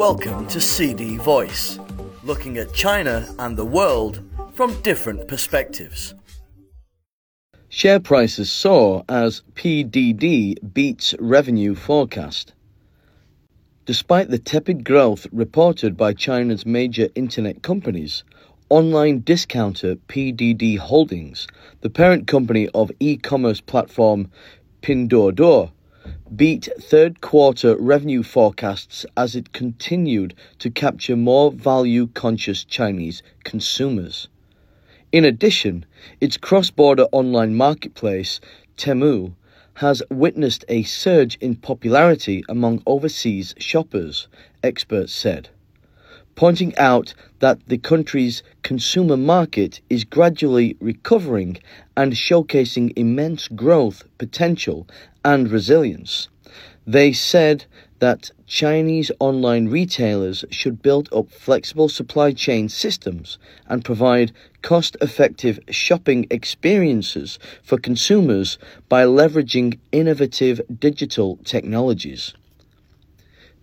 [0.00, 1.78] Welcome to CD Voice,
[2.24, 4.22] looking at China and the world
[4.54, 6.14] from different perspectives.
[7.68, 12.54] Share prices soar as PDD beats revenue forecast.
[13.84, 18.24] Despite the tepid growth reported by China's major internet companies,
[18.70, 21.46] online discounter PDD Holdings,
[21.82, 24.30] the parent company of e commerce platform
[24.80, 25.72] Pinduoduo,
[26.34, 34.28] beat third quarter revenue forecasts as it continued to capture more value conscious Chinese consumers.
[35.12, 35.84] In addition,
[36.20, 38.40] its cross border online marketplace,
[38.76, 39.34] Temu,
[39.74, 44.28] has witnessed a surge in popularity among overseas shoppers,
[44.62, 45.48] experts said,
[46.40, 51.58] pointing out that the country's consumer market is gradually recovering
[51.98, 54.88] and showcasing immense growth potential
[55.22, 56.30] and resilience.
[56.86, 57.66] They said
[57.98, 64.32] that Chinese online retailers should build up flexible supply chain systems and provide
[64.62, 68.56] cost effective shopping experiences for consumers
[68.88, 72.32] by leveraging innovative digital technologies.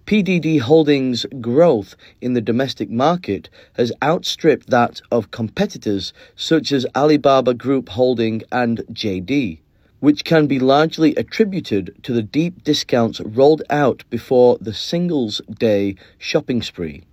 [0.07, 7.53] PDD Holdings' growth in the domestic market has outstripped that of competitors such as Alibaba
[7.53, 9.59] Group Holding and JD
[9.99, 15.97] which can be largely attributed to the deep discounts rolled out before the Singles Day
[16.17, 17.03] shopping spree,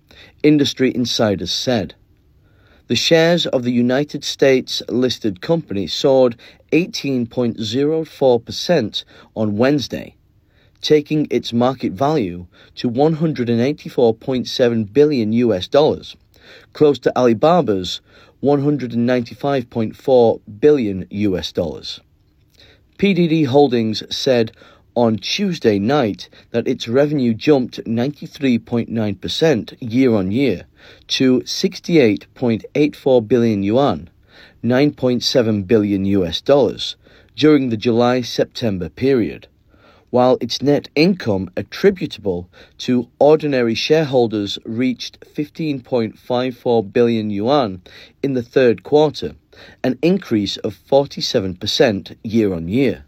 [0.41, 1.95] industry insiders said.
[2.87, 6.37] The shares of the United States listed company soared
[6.71, 9.03] 18.04%
[9.35, 10.15] on Wednesday,
[10.85, 16.15] taking its market value to 184.7 billion US dollars,
[16.73, 18.01] close to Alibaba's
[18.43, 21.99] 195.4 billion US dollars.
[22.99, 24.51] PDD Holdings said
[24.93, 30.65] on Tuesday night that its revenue jumped 93.9% year on year
[31.07, 34.07] to 68.84 billion yuan,
[34.63, 36.95] 9.7 billion US dollars
[37.35, 39.47] during the July September period,
[40.15, 47.81] while its net income attributable to ordinary shareholders reached 15.54 billion yuan
[48.23, 49.35] in the third quarter
[49.83, 53.03] an increase of 47% year on year.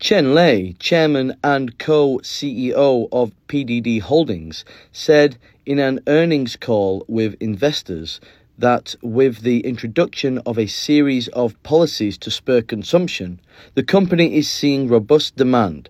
[0.00, 7.36] Chen Lei, chairman and co CEO of PDD Holdings, said in an earnings call with
[7.38, 8.20] investors
[8.58, 13.40] that with the introduction of a series of policies to spur consumption,
[13.74, 15.88] the company is seeing robust demand.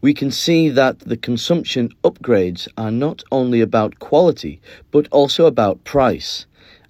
[0.00, 5.84] We can see that the consumption upgrades are not only about quality, but also about
[5.84, 6.46] price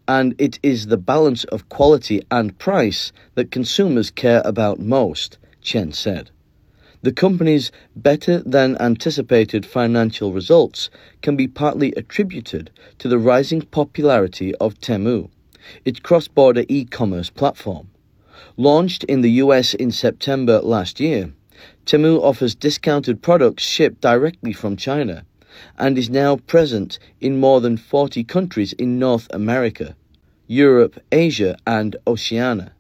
[0.09, 5.93] and it is the balance of quality and price that consumers care about most, Chen
[5.93, 6.31] said.
[7.03, 10.89] The company's better than anticipated financial results
[11.21, 15.29] can be partly attributed to the rising popularity of Temu,
[15.85, 17.89] its cross border e commerce platform.
[18.57, 21.33] Launched in the US in September last year,
[21.87, 25.25] Temu offers discounted products shipped directly from China
[25.77, 29.97] and is now present in more than 40 countries in North America,
[30.47, 32.71] Europe, Asia, and Oceania.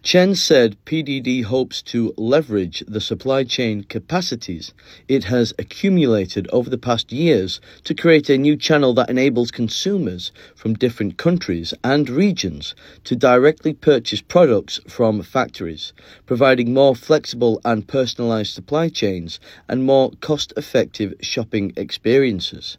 [0.00, 4.72] Chen said PDD hopes to leverage the supply chain capacities
[5.08, 10.30] it has accumulated over the past years to create a new channel that enables consumers
[10.54, 15.92] from different countries and regions to directly purchase products from factories,
[16.26, 22.78] providing more flexible and personalized supply chains and more cost effective shopping experiences.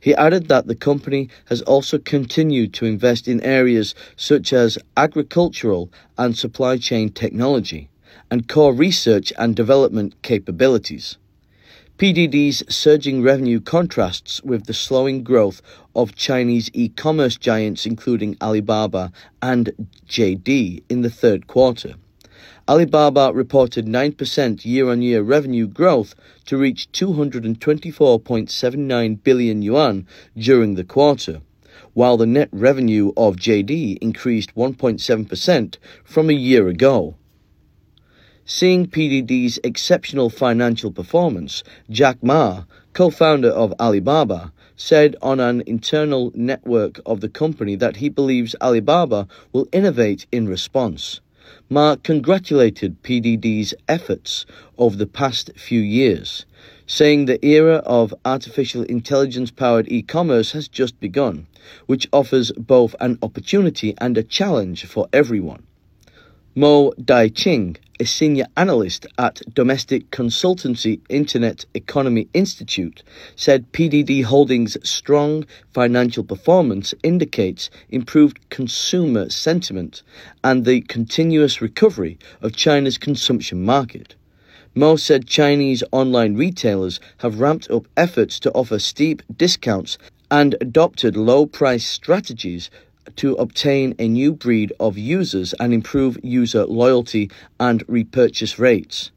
[0.00, 5.90] He added that the company has also continued to invest in areas such as agricultural
[6.16, 7.88] and supply chain technology
[8.30, 11.16] and core research and development capabilities.
[11.98, 15.62] PDD's surging revenue contrasts with the slowing growth
[15.94, 19.70] of Chinese e commerce giants, including Alibaba and
[20.08, 21.94] JD, in the third quarter.
[22.68, 26.14] Alibaba reported 9% year on year revenue growth
[26.46, 30.06] to reach 224.79 billion yuan
[30.36, 31.40] during the quarter,
[31.94, 37.16] while the net revenue of JD increased 1.7% from a year ago.
[38.46, 46.32] Seeing PDD's exceptional financial performance, Jack Ma, co founder of Alibaba, said on an internal
[46.34, 51.20] network of the company that he believes Alibaba will innovate in response.
[51.68, 54.46] Ma congratulated PDD's efforts
[54.78, 56.46] over the past few years,
[56.86, 61.46] saying the era of artificial intelligence powered e commerce has just begun,
[61.86, 65.62] which offers both an opportunity and a challenge for everyone.
[66.54, 73.02] Mo Daiqing, a senior analyst at domestic consultancy Internet Economy Institute,
[73.36, 80.02] said PDD Holdings' strong financial performance indicates improved consumer sentiment
[80.42, 84.14] and the continuous recovery of China's consumption market.
[84.74, 89.98] Mo said Chinese online retailers have ramped up efforts to offer steep discounts
[90.30, 92.70] and adopted low price strategies
[93.16, 99.10] to obtain a new breed of users and improve user loyalty and repurchase rates.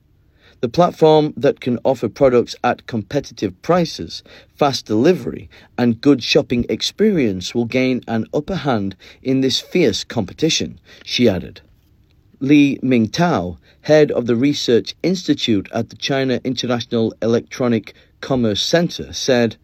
[0.60, 4.24] The platform that can offer products at competitive prices,
[4.56, 10.80] fast delivery, and good shopping experience will gain an upper hand in this fierce competition,
[11.04, 11.62] she added.
[12.40, 19.58] Li Mingtao, head of the Research Institute at the China International Electronic Commerce Center, said,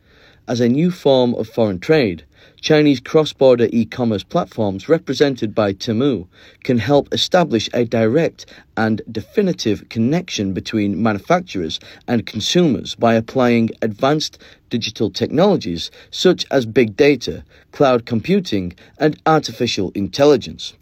[0.46, 2.26] As a new form of foreign trade,
[2.60, 6.28] Chinese cross border e commerce platforms represented by Temu
[6.66, 8.46] can help establish a direct
[8.76, 11.80] and definitive connection between manufacturers
[12.10, 14.38] and consumers by applying advanced
[14.70, 20.74] digital technologies such as big data, cloud computing, and artificial intelligence.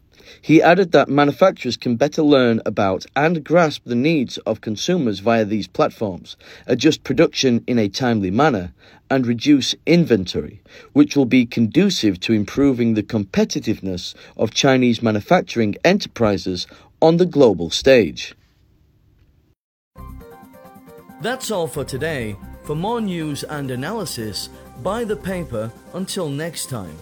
[0.42, 5.45] He added that manufacturers can better learn about and grasp the needs of consumers via
[5.45, 6.38] these platforms,
[6.68, 8.74] adjust production in a timely manner,
[9.10, 10.62] and reduce inventory,
[10.94, 16.68] which will be conducive to improving the competitiveness of Chinese manufacturing enterprises
[17.01, 18.34] on the global stage.
[21.22, 22.36] That's all for today.
[22.63, 24.50] For more news and analysis,
[24.81, 26.98] buy the paper until next time.